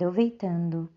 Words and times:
aproveitando 0.00 0.88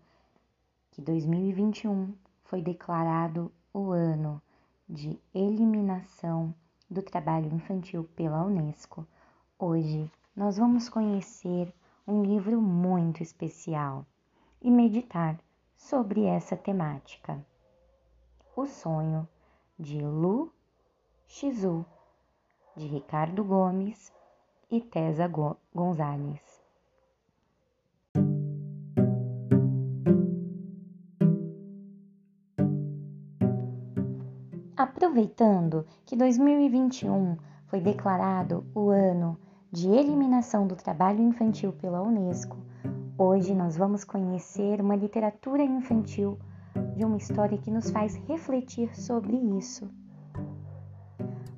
que 0.90 1.02
2021 1.02 2.14
foi 2.44 2.62
declarado 2.62 3.52
o 3.70 3.90
ano 3.90 4.40
de 4.88 5.20
eliminação 5.34 6.54
do 6.88 7.02
trabalho 7.02 7.52
infantil 7.54 8.04
pela 8.16 8.42
Unesco, 8.42 9.06
hoje 9.58 10.10
nós 10.34 10.56
vamos 10.56 10.88
conhecer 10.88 11.70
um 12.08 12.22
livro 12.22 12.58
muito 12.62 13.22
especial 13.22 14.06
e 14.62 14.70
meditar 14.70 15.38
sobre 15.76 16.24
essa 16.24 16.56
temática. 16.56 17.44
O 18.56 18.64
sonho 18.64 19.28
de 19.78 20.00
Lu 20.00 20.50
Xizu, 21.28 21.84
de 22.74 22.86
Ricardo 22.86 23.44
Gomes 23.44 24.10
e 24.70 24.80
Tesa 24.80 25.30
Gonzalez. 25.74 26.53
Aproveitando 35.14 35.86
que 36.04 36.16
2021 36.16 37.36
foi 37.68 37.80
declarado 37.80 38.66
o 38.74 38.90
ano 38.90 39.38
de 39.70 39.88
eliminação 39.88 40.66
do 40.66 40.74
trabalho 40.74 41.22
infantil 41.22 41.72
pela 41.72 42.02
Unesco, 42.02 42.56
hoje 43.16 43.54
nós 43.54 43.76
vamos 43.76 44.02
conhecer 44.02 44.80
uma 44.80 44.96
literatura 44.96 45.62
infantil 45.62 46.36
de 46.96 47.04
uma 47.04 47.16
história 47.16 47.56
que 47.56 47.70
nos 47.70 47.90
faz 47.90 48.16
refletir 48.26 48.92
sobre 48.96 49.36
isso. 49.36 49.88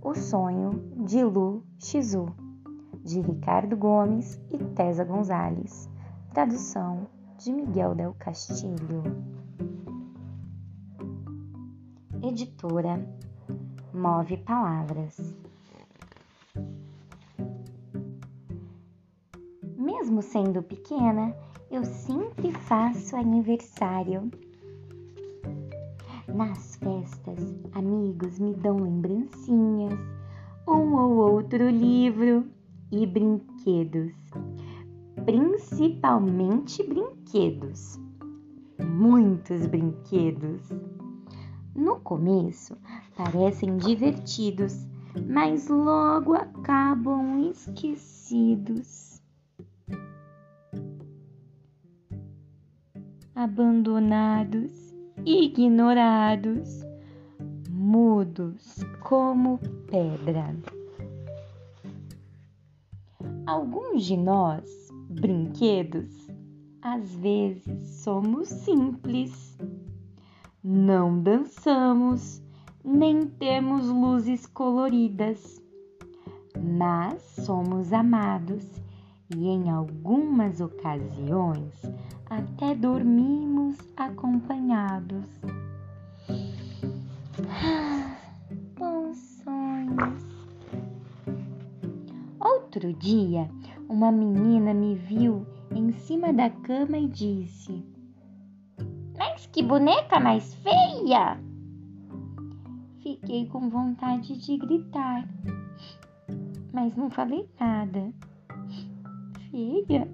O 0.02 0.14
Sonho 0.14 0.92
de 1.06 1.24
Lu 1.24 1.64
Xizu, 1.78 2.26
de 3.02 3.22
Ricardo 3.22 3.74
Gomes 3.74 4.38
e 4.50 4.58
Tesa 4.58 5.02
Gonzalez, 5.02 5.88
tradução 6.34 7.06
de 7.38 7.50
Miguel 7.50 7.94
Del 7.94 8.14
Castilho. 8.18 9.02
Editora 12.22 13.00
Move 13.96 14.36
Palavras. 14.36 15.34
Mesmo 19.78 20.20
sendo 20.20 20.62
pequena, 20.62 21.34
eu 21.70 21.82
sempre 21.82 22.52
faço 22.52 23.16
aniversário. 23.16 24.30
Nas 26.28 26.76
festas, 26.76 27.38
amigos 27.72 28.38
me 28.38 28.52
dão 28.52 28.76
lembrancinhas, 28.76 29.98
um 30.68 30.94
ou 30.94 31.16
outro 31.32 31.70
livro 31.70 32.44
e 32.92 33.06
brinquedos. 33.06 34.12
Principalmente 35.24 36.82
brinquedos. 36.82 37.98
Muitos 38.78 39.66
brinquedos. 39.66 40.68
No 41.74 41.98
começo 42.00 42.76
parecem 43.16 43.76
divertidos, 43.78 44.86
mas 45.28 45.68
logo 45.68 46.34
acabam 46.34 47.50
esquecidos. 47.50 49.20
Abandonados, 53.34 54.94
ignorados, 55.24 56.84
mudos 57.70 58.76
como 59.00 59.58
pedra. 59.90 60.54
Alguns 63.46 64.04
de 64.04 64.16
nós, 64.16 64.88
brinquedos, 65.10 66.28
às 66.82 67.14
vezes 67.16 67.82
somos 68.02 68.48
simples 68.48 69.56
não 70.68 71.22
dançamos, 71.22 72.42
nem 72.86 73.26
temos 73.26 73.88
luzes 73.88 74.46
coloridas, 74.46 75.60
mas 76.56 77.20
somos 77.44 77.92
amados 77.92 78.64
e 79.34 79.48
em 79.48 79.68
algumas 79.68 80.60
ocasiões 80.60 81.74
até 82.30 82.76
dormimos 82.76 83.76
acompanhados. 83.96 85.26
Ah, 87.50 88.16
bons 88.78 89.18
sonhos. 89.42 90.22
Outro 92.38 92.92
dia, 92.92 93.50
uma 93.88 94.12
menina 94.12 94.72
me 94.72 94.94
viu 94.94 95.44
em 95.74 95.90
cima 95.90 96.32
da 96.32 96.48
cama 96.48 96.96
e 96.96 97.08
disse: 97.08 97.84
que 99.56 99.62
boneca 99.62 100.20
mais 100.20 100.52
feia! 100.56 101.45
Fiquei 103.06 103.46
com 103.46 103.70
vontade 103.70 104.36
de 104.36 104.56
gritar, 104.56 105.28
mas 106.72 106.96
não 106.96 107.08
falei 107.08 107.48
nada. 107.60 108.12
Feia? 109.48 110.10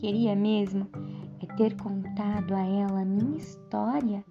Queria 0.00 0.34
mesmo 0.34 0.88
é 1.40 1.46
ter 1.54 1.76
contado 1.76 2.52
a 2.56 2.60
ela 2.60 3.04
minha 3.04 3.36
história. 3.36 4.24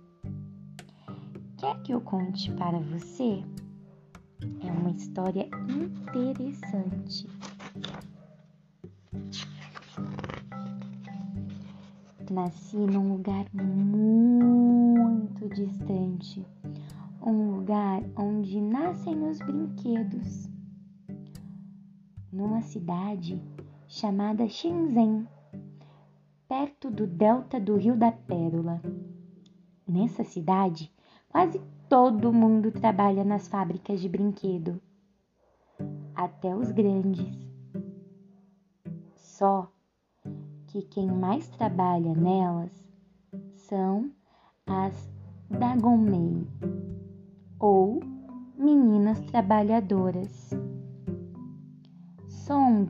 Quer 1.55 1.81
que 1.81 1.93
eu 1.93 2.01
conte 2.01 2.51
para 2.51 2.77
você? 2.77 3.41
É 4.59 4.69
uma 4.69 4.91
história 4.91 5.47
interessante. 5.69 7.25
nasci 12.29 12.75
num 12.75 13.13
lugar 13.13 13.45
muito 13.53 15.47
distante, 15.49 16.45
um 17.25 17.55
lugar 17.55 18.03
onde 18.15 18.61
nascem 18.61 19.27
os 19.27 19.39
brinquedos, 19.39 20.47
numa 22.31 22.61
cidade 22.61 23.41
chamada 23.87 24.47
Shenzhen, 24.47 25.27
perto 26.47 26.91
do 26.91 27.07
delta 27.07 27.59
do 27.59 27.77
Rio 27.77 27.97
da 27.97 28.11
Pérola. 28.11 28.79
Nessa 29.87 30.23
cidade, 30.23 30.91
quase 31.27 31.59
todo 31.89 32.31
mundo 32.31 32.71
trabalha 32.71 33.23
nas 33.23 33.47
fábricas 33.47 33.99
de 33.99 34.07
brinquedo, 34.07 34.79
até 36.13 36.55
os 36.55 36.71
grandes. 36.71 37.27
Só 39.15 39.67
que 40.67 40.83
quem 40.83 41.07
mais 41.07 41.47
trabalha 41.49 42.13
nelas 42.13 42.85
são 43.55 44.11
as 44.67 45.15
Dagomei, 45.49 46.47
ou 47.59 47.99
meninas 48.57 49.19
trabalhadoras. 49.21 50.51
Song 52.27 52.87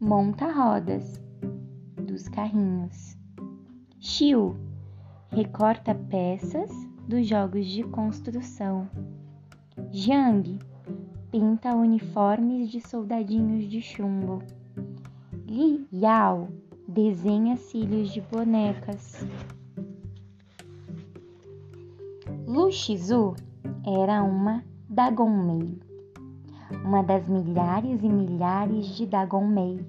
monta 0.00 0.50
rodas 0.50 1.20
dos 1.96 2.28
carrinhos. 2.28 3.16
Xiu 3.98 4.56
recorta 5.30 5.94
peças 5.94 6.70
dos 7.08 7.26
jogos 7.26 7.66
de 7.66 7.82
construção. 7.84 8.88
Jiang 9.90 10.58
pinta 11.30 11.74
uniformes 11.74 12.70
de 12.70 12.80
soldadinhos 12.80 13.64
de 13.70 13.80
chumbo. 13.80 14.42
Li 15.46 15.86
Yao 15.92 16.48
desenha 16.86 17.56
cílios 17.56 18.12
de 18.12 18.20
bonecas. 18.20 19.26
Lu 22.46 22.70
Shizu 22.70 23.34
era 23.86 24.22
uma 24.22 24.64
Dagonmei, 24.88 25.80
uma 26.84 27.02
das 27.02 27.28
milhares 27.28 28.02
e 28.02 28.08
milhares 28.08 28.86
de 28.96 29.06
Dagonmei 29.06 29.84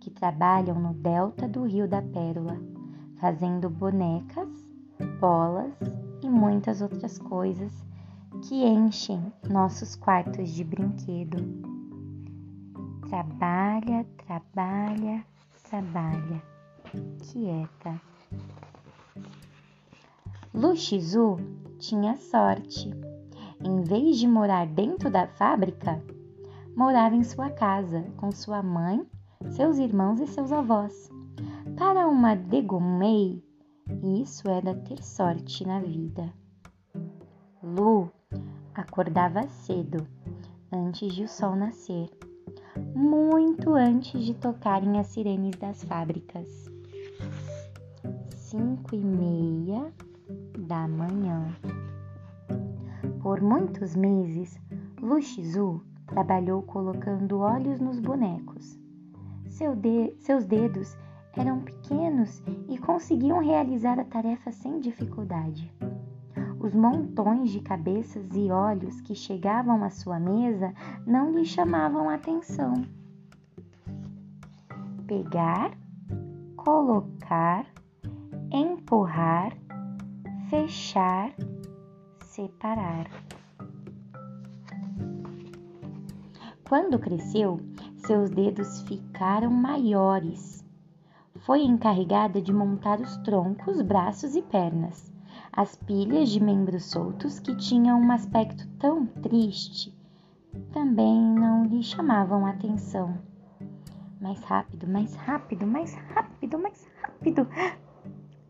que 0.00 0.10
trabalham 0.10 0.80
no 0.80 0.94
delta 0.94 1.46
do 1.46 1.64
Rio 1.64 1.86
da 1.86 2.00
Pérola, 2.00 2.58
fazendo 3.16 3.68
bonecas, 3.68 4.48
bolas 5.20 5.74
e 6.22 6.28
muitas 6.28 6.80
outras 6.80 7.18
coisas 7.18 7.72
que 8.42 8.64
enchem 8.64 9.32
nossos 9.48 9.94
quartos 9.94 10.50
de 10.50 10.64
brinquedo. 10.64 11.36
Trabalha, 13.08 14.06
trabalha, 14.24 15.24
trabalha, 15.68 16.42
quieta. 17.18 18.00
Luxizu 20.54 21.36
tinha 21.78 22.16
sorte. 22.16 22.90
Em 23.62 23.82
vez 23.82 24.18
de 24.18 24.26
morar 24.26 24.66
dentro 24.66 25.10
da 25.10 25.26
fábrica, 25.26 26.02
morava 26.74 27.14
em 27.14 27.22
sua 27.22 27.50
casa 27.50 28.04
com 28.16 28.32
sua 28.32 28.62
mãe, 28.62 29.06
seus 29.50 29.78
irmãos 29.78 30.20
e 30.20 30.26
seus 30.26 30.50
avós. 30.52 31.10
Para 31.76 32.08
uma 32.08 32.34
Degomei, 32.34 33.42
isso 34.02 34.48
era 34.48 34.74
ter 34.74 35.02
sorte 35.02 35.66
na 35.66 35.80
vida. 35.80 36.32
Lu 37.62 38.10
acordava 38.74 39.46
cedo, 39.48 40.06
antes 40.72 41.14
de 41.14 41.24
o 41.24 41.28
sol 41.28 41.54
nascer 41.54 42.10
muito 42.94 43.74
antes 43.74 44.24
de 44.24 44.34
tocarem 44.34 44.98
as 44.98 45.08
sirenes 45.08 45.56
das 45.56 45.82
fábricas. 45.84 46.70
cinco 48.30 48.94
e 48.94 48.98
meia 48.98 49.92
da 50.58 50.86
manhã. 50.88 51.54
Por 53.22 53.40
muitos 53.40 53.94
meses, 53.94 54.60
Luxizu 55.00 55.82
trabalhou 56.06 56.62
colocando 56.62 57.38
olhos 57.38 57.80
nos 57.80 57.98
bonecos. 57.98 58.78
Seu 59.48 59.74
de 59.74 60.14
seus 60.18 60.46
dedos 60.46 60.96
eram 61.36 61.60
pequenos 61.60 62.42
e 62.68 62.78
conseguiam 62.78 63.38
realizar 63.38 63.98
a 63.98 64.04
tarefa 64.04 64.50
sem 64.50 64.80
dificuldade. 64.80 65.72
Os 66.58 66.74
montões 66.74 67.50
de 67.50 67.60
cabeças 67.60 68.34
e 68.34 68.50
olhos 68.50 69.00
que 69.00 69.14
chegavam 69.14 69.82
à 69.82 69.90
sua 69.90 70.20
mesa 70.20 70.74
não 71.06 71.32
lhe 71.32 71.44
chamavam 71.44 72.08
atenção. 72.08 72.74
Pegar, 75.06 75.72
colocar, 76.56 77.64
empurrar, 78.52 79.56
fechar, 80.50 81.32
separar. 82.24 83.08
Quando 86.68 86.98
cresceu, 86.98 87.60
seus 87.98 88.30
dedos 88.30 88.82
ficaram 88.82 89.48
maiores. 89.48 90.64
Foi 91.46 91.62
encarregada 91.62 92.42
de 92.42 92.52
montar 92.52 93.00
os 93.00 93.16
troncos, 93.18 93.80
braços 93.80 94.34
e 94.34 94.42
pernas, 94.42 95.12
as 95.52 95.76
pilhas 95.76 96.28
de 96.28 96.42
membros 96.42 96.84
soltos 96.86 97.38
que 97.38 97.56
tinham 97.56 98.00
um 98.00 98.10
aspecto 98.10 98.66
tão 98.78 99.06
triste 99.06 99.96
também 100.72 101.16
não 101.16 101.64
lhe 101.64 101.80
chamavam 101.80 102.44
atenção. 102.44 103.16
Mais 104.20 104.42
rápido, 104.42 104.88
mais 104.88 105.14
rápido, 105.14 105.64
mais 105.64 105.94
rápido, 105.94 106.58
mais 106.58 106.88
rápido. 107.00 107.46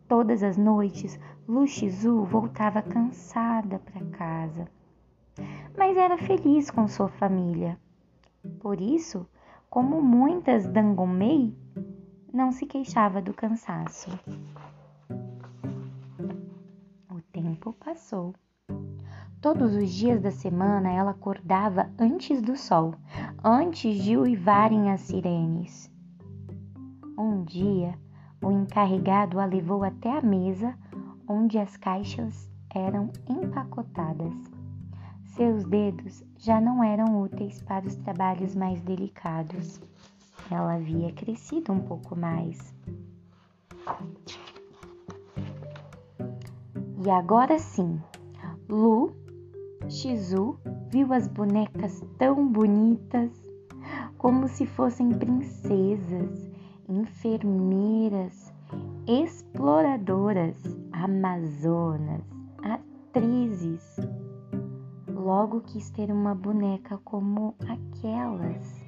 Todas 0.09 0.43
as 0.43 0.57
noites, 0.57 1.21
Luxizu 1.51 2.23
voltava 2.23 2.81
cansada 2.81 3.81
para 3.81 4.07
casa, 4.17 4.69
mas 5.77 5.97
era 5.97 6.17
feliz 6.17 6.71
com 6.71 6.87
sua 6.87 7.09
família. 7.09 7.77
Por 8.61 8.81
isso, 8.81 9.27
como 9.69 10.01
muitas 10.01 10.65
Dangomei, 10.69 11.53
não 12.33 12.53
se 12.53 12.67
queixava 12.67 13.21
do 13.21 13.35
cansaço. 13.35 14.17
O 17.11 17.21
tempo 17.33 17.73
passou. 17.85 18.33
Todos 19.41 19.75
os 19.75 19.91
dias 19.91 20.23
da 20.23 20.31
semana 20.31 20.93
ela 20.93 21.11
acordava 21.11 21.91
antes 21.99 22.41
do 22.41 22.57
sol, 22.57 22.95
antes 23.43 24.01
de 24.05 24.17
uivarem 24.17 24.93
as 24.93 25.01
sirenes. 25.01 25.91
Um 27.19 27.43
dia, 27.43 27.99
o 28.41 28.53
encarregado 28.53 29.41
a 29.41 29.45
levou 29.45 29.83
até 29.83 30.17
a 30.17 30.23
mesa 30.23 30.79
onde 31.31 31.59
as 31.59 31.77
caixas 31.77 32.51
eram 32.75 33.09
empacotadas. 33.29 34.35
Seus 35.37 35.63
dedos 35.63 36.25
já 36.37 36.61
não 36.61 36.83
eram 36.83 37.23
úteis 37.23 37.63
para 37.63 37.87
os 37.87 37.95
trabalhos 37.95 38.57
mais 38.57 38.83
delicados. 38.83 39.81
Ela 40.51 40.75
havia 40.75 41.13
crescido 41.13 41.73
um 41.73 41.79
pouco 41.79 42.17
mais. 42.17 42.75
E 47.07 47.09
agora 47.09 47.61
sim, 47.61 48.01
Lu 48.69 49.15
Shizu 49.89 50.59
viu 50.91 51.13
as 51.13 51.29
bonecas 51.29 52.03
tão 52.19 52.49
bonitas, 52.49 53.31
como 54.19 54.49
se 54.49 54.67
fossem 54.67 55.11
princesas, 55.11 56.51
enfermeiras, 56.89 58.53
exploradoras, 59.11 60.57
amazonas, 60.93 62.23
atrizes 62.63 63.97
logo 65.09 65.63
quis 65.63 65.91
ter 65.91 66.13
uma 66.13 66.33
boneca 66.33 66.97
como 66.99 67.57
aquelas. 67.67 68.81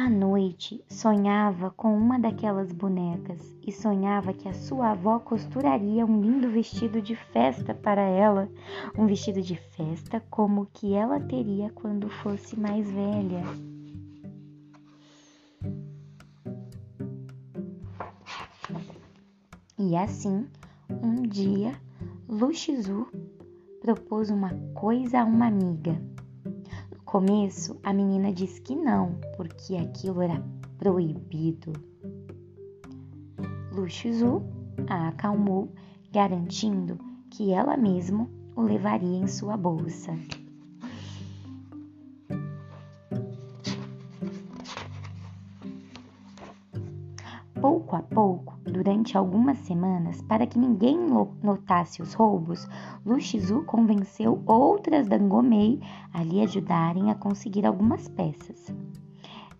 À 0.00 0.08
noite, 0.08 0.80
sonhava 0.88 1.72
com 1.72 1.92
uma 1.92 2.20
daquelas 2.20 2.72
bonecas 2.72 3.40
e 3.66 3.72
sonhava 3.72 4.32
que 4.32 4.48
a 4.48 4.54
sua 4.54 4.92
avó 4.92 5.18
costuraria 5.18 6.06
um 6.06 6.20
lindo 6.20 6.48
vestido 6.48 7.02
de 7.02 7.16
festa 7.16 7.74
para 7.74 8.02
ela, 8.02 8.48
um 8.96 9.06
vestido 9.06 9.42
de 9.42 9.56
festa 9.56 10.22
como 10.30 10.62
o 10.62 10.66
que 10.66 10.94
ela 10.94 11.18
teria 11.18 11.70
quando 11.70 12.08
fosse 12.08 12.56
mais 12.56 12.88
velha. 12.88 13.42
E 19.76 19.96
assim, 19.96 20.46
um 21.02 21.22
dia, 21.22 21.74
Luxizu 22.28 23.08
propôs 23.80 24.30
uma 24.30 24.54
coisa 24.74 25.22
a 25.22 25.24
uma 25.24 25.48
amiga. 25.48 26.00
Começo, 27.10 27.80
a 27.82 27.90
menina 27.90 28.30
disse 28.30 28.60
que 28.60 28.76
não, 28.76 29.18
porque 29.34 29.76
aquilo 29.76 30.20
era 30.20 30.44
proibido. 30.76 31.72
Luxizu 33.72 34.42
a 34.86 35.08
acalmou, 35.08 35.72
garantindo 36.12 36.98
que 37.30 37.50
ela 37.50 37.78
mesma 37.78 38.28
o 38.54 38.60
levaria 38.60 39.16
em 39.16 39.26
sua 39.26 39.56
bolsa. 39.56 40.12
Pouco 47.60 47.96
a 47.96 48.02
pouco, 48.02 48.56
durante 48.62 49.18
algumas 49.18 49.58
semanas, 49.58 50.22
para 50.22 50.46
que 50.46 50.56
ninguém 50.56 50.96
notasse 51.42 52.00
os 52.00 52.14
roubos, 52.14 52.68
Luxizu 53.04 53.64
convenceu 53.64 54.40
outras 54.46 55.08
Dangomei 55.08 55.80
a 56.12 56.22
lhe 56.22 56.40
ajudarem 56.40 57.10
a 57.10 57.16
conseguir 57.16 57.66
algumas 57.66 58.06
peças. 58.06 58.72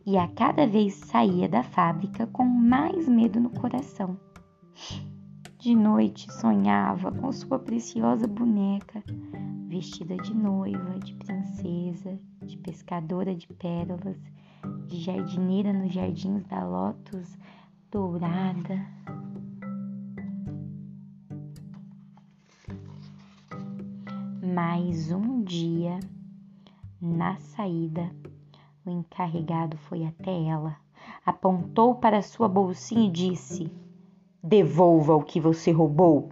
E 0.07 0.17
a 0.17 0.29
cada 0.29 0.65
vez 0.65 0.95
saía 0.95 1.49
da 1.49 1.65
fábrica 1.65 2.25
com 2.29 2.45
mais 2.45 3.09
medo 3.09 3.41
no 3.41 3.51
coração. 3.51 4.17
De 5.59 5.75
noite 5.75 6.33
sonhava 6.33 7.11
com 7.11 7.33
sua 7.33 7.59
preciosa 7.59 8.29
boneca, 8.29 9.03
vestida 9.67 10.17
de 10.19 10.33
noiva, 10.33 11.01
de 11.01 11.15
princesa, 11.15 12.17
de 12.45 12.57
pescadora 12.59 13.35
de 13.35 13.49
pérolas, 13.55 14.19
de 14.87 14.99
jardineira 14.99 15.73
nos 15.73 15.93
jardins 15.93 16.45
da 16.47 16.65
Lotus 16.65 17.37
dourada. 17.91 18.87
Mais 24.43 25.11
um 25.11 25.43
dia, 25.43 25.99
na 27.01 27.37
saída, 27.39 28.11
o 28.85 28.91
encarregado 28.91 29.77
foi 29.77 30.05
até 30.05 30.45
ela, 30.45 30.77
apontou 31.25 31.95
para 31.95 32.23
sua 32.23 32.49
bolsinha 32.49 33.09
e 33.09 33.11
disse: 33.11 33.73
Devolva 34.43 35.15
o 35.15 35.23
que 35.23 35.41
você 35.41 35.71
roubou. 35.71 36.31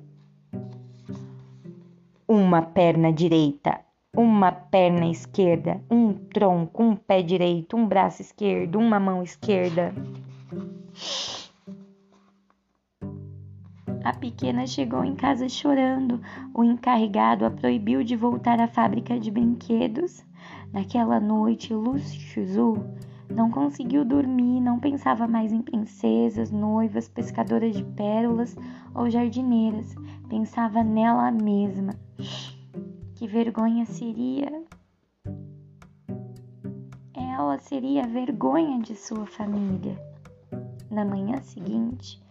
Uma 2.29 2.61
perna 2.61 3.13
direita, 3.13 3.81
uma 4.15 4.53
perna 4.53 5.07
esquerda, 5.07 5.81
um 5.91 6.13
tronco, 6.13 6.83
um 6.83 6.97
pé 6.97 7.23
direito, 7.23 7.77
um 7.77 7.87
braço 7.87 8.21
esquerdo, 8.21 8.79
uma 8.79 8.99
mão 9.01 9.23
esquerda. 9.23 9.95
A 14.07 14.13
pequena 14.13 14.69
chegou 14.69 15.03
em 15.03 15.17
casa 15.17 15.49
chorando. 15.49 16.21
O 16.55 16.63
encarregado 16.63 17.45
a 17.45 17.51
proibiu 17.51 18.05
de 18.05 18.15
voltar 18.15 18.61
à 18.61 18.69
fábrica 18.69 19.19
de 19.19 19.33
brinquedos. 19.33 20.25
Naquela 20.73 21.19
noite, 21.19 21.75
Luxuzu 21.75 22.75
não 23.29 23.51
conseguiu 23.51 24.05
dormir, 24.05 24.61
não 24.61 24.79
pensava 24.79 25.27
mais 25.27 25.53
em 25.53 25.61
princesas, 25.61 26.53
noivas, 26.53 27.09
pescadoras 27.09 27.75
de 27.75 27.83
pérolas 27.83 28.57
ou 28.95 29.11
jardineiras. 29.11 29.97
Pensava 30.29 30.85
nela 30.85 31.33
mesma. 31.33 31.93
Que 33.17 33.27
vergonha 33.27 33.87
seria! 33.87 34.63
Ela 37.13 37.59
seria 37.59 38.05
a 38.05 38.07
vergonha 38.07 38.79
de 38.79 38.95
sua 38.95 39.27
família. 39.27 40.01
Na 40.89 41.05
manhã 41.05 41.43
seguinte, 41.43 42.25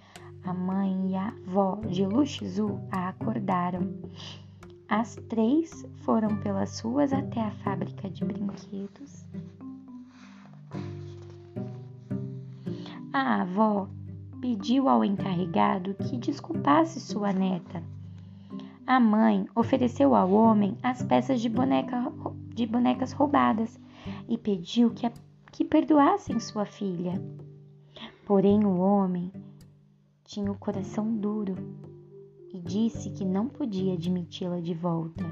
a 0.46 0.54
mãe 0.54 1.12
e 1.12 1.16
a 1.16 1.28
avó 1.28 1.82
de 1.90 2.06
Luxizu 2.06 2.80
a 2.92 3.10
acordaram. 3.10 3.94
As 4.88 5.16
três 5.28 5.86
foram 6.04 6.38
pelas 6.38 6.80
ruas 6.80 7.12
até 7.12 7.42
a 7.42 7.52
fábrica 7.52 8.10
de 8.10 8.24
brinquedos. 8.24 9.28
A 13.12 13.42
avó 13.42 13.90
pediu 14.40 14.88
ao 14.88 15.04
encarregado 15.04 15.96
que 15.96 16.18
desculpasse 16.18 17.00
sua 17.00 17.34
neta. 17.34 17.82
A 18.86 19.00
mãe 19.00 19.48
ofereceu 19.56 20.14
ao 20.14 20.32
homem 20.32 20.78
as 20.84 21.02
peças 21.02 21.42
de, 21.42 21.50
boneca, 21.50 22.12
de 22.54 22.68
bonecas 22.68 23.12
roubadas 23.12 23.80
e 24.30 24.38
pediu 24.38 24.92
que 24.92 25.10
que 25.56 25.64
perdoassem 25.64 26.38
sua 26.38 26.66
filha. 26.66 27.14
Porém, 28.26 28.66
o 28.66 28.78
homem 28.78 29.32
tinha 30.26 30.52
o 30.52 30.58
coração 30.58 31.16
duro 31.16 31.56
e 32.52 32.60
disse 32.60 33.12
que 33.12 33.24
não 33.24 33.48
podia 33.48 33.94
admiti-la 33.94 34.60
de 34.60 34.74
volta. 34.74 35.24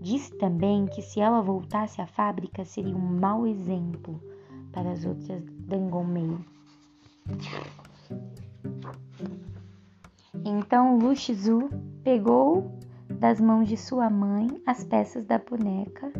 Disse 0.00 0.34
também 0.36 0.86
que 0.86 1.00
se 1.00 1.20
ela 1.20 1.40
voltasse 1.40 2.00
à 2.00 2.06
fábrica 2.06 2.64
seria 2.64 2.94
um 2.94 3.18
mau 3.20 3.46
exemplo 3.46 4.20
para 4.72 4.90
as 4.90 5.04
outras 5.04 5.42
Dangomei. 5.60 6.36
Então 10.44 10.98
Lu 10.98 11.14
Shizu 11.14 11.70
pegou 12.02 12.72
das 13.08 13.40
mãos 13.40 13.68
de 13.68 13.76
sua 13.76 14.10
mãe 14.10 14.48
as 14.66 14.84
peças 14.84 15.24
da 15.24 15.38
boneca, 15.38 16.12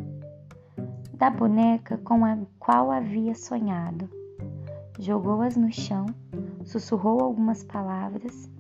da 1.13 1.29
boneca 1.29 1.99
com 1.99 2.25
a 2.25 2.39
qual 2.59 2.91
havia 2.91 3.35
sonhado. 3.35 4.09
Jogou-as 4.99 5.57
no 5.57 5.71
chão, 5.71 6.07
sussurrou 6.67 7.21
algumas 7.23 7.63
palavras 7.63 8.51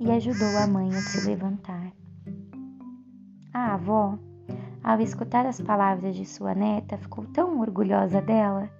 e 0.00 0.10
ajudou 0.10 0.56
a 0.56 0.66
mãe 0.66 0.88
a 0.88 1.00
se 1.00 1.28
levantar. 1.28 1.92
A 3.52 3.74
avó, 3.74 4.18
ao 4.82 5.00
escutar 5.00 5.44
as 5.44 5.60
palavras 5.60 6.16
de 6.16 6.24
sua 6.24 6.54
neta, 6.54 6.96
ficou 6.96 7.26
tão 7.26 7.60
orgulhosa 7.60 8.22
dela. 8.22 8.70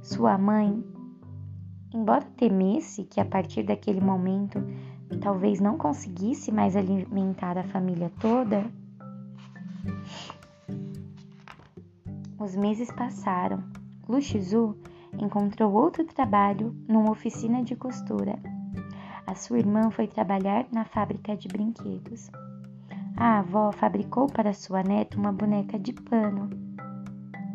Sua 0.00 0.38
mãe, 0.38 0.82
embora 1.92 2.24
temesse 2.36 3.04
que 3.04 3.20
a 3.20 3.24
partir 3.24 3.64
daquele 3.64 4.00
momento 4.00 4.58
talvez 5.20 5.60
não 5.60 5.76
conseguisse 5.76 6.52
mais 6.52 6.76
alimentar 6.76 7.58
a 7.58 7.64
família 7.64 8.10
toda, 8.20 8.64
os 12.38 12.54
meses 12.54 12.90
passaram. 12.92 13.62
Luxizu 14.08 14.76
encontrou 15.18 15.72
outro 15.72 16.04
trabalho 16.04 16.74
numa 16.88 17.10
oficina 17.10 17.62
de 17.62 17.74
costura 17.74 18.38
a 19.26 19.34
sua 19.34 19.58
irmã 19.58 19.90
foi 19.90 20.06
trabalhar 20.06 20.66
na 20.70 20.84
fábrica 20.84 21.36
de 21.36 21.48
brinquedos. 21.48 22.30
A 23.16 23.40
avó 23.40 23.72
fabricou 23.72 24.28
para 24.28 24.54
sua 24.54 24.84
neta 24.84 25.18
uma 25.18 25.32
boneca 25.32 25.76
de 25.78 25.92
pano. 25.92 26.48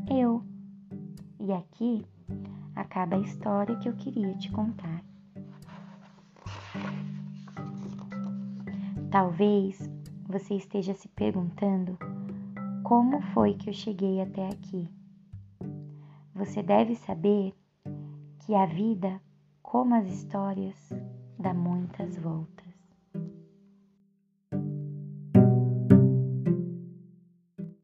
Eu. 0.10 0.44
E 1.40 1.54
aqui 1.54 2.06
acaba 2.76 3.16
a 3.16 3.20
história 3.20 3.78
que 3.78 3.88
eu 3.88 3.94
queria 3.94 4.36
te 4.36 4.52
contar. 4.52 5.02
Talvez 9.10 9.90
você 10.28 10.56
esteja 10.56 10.94
se 10.94 11.08
perguntando 11.08 11.98
como 12.84 13.22
foi 13.34 13.54
que 13.54 13.70
eu 13.70 13.74
cheguei 13.74 14.22
até 14.22 14.50
aqui. 14.50 14.90
Você 16.42 16.64
deve 16.64 16.96
saber 16.96 17.54
que 18.40 18.56
a 18.56 18.66
vida, 18.66 19.22
como 19.62 19.94
as 19.94 20.08
histórias, 20.08 20.76
dá 21.38 21.54
muitas 21.54 22.18
voltas. 22.18 22.61